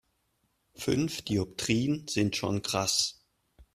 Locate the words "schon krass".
2.35-3.21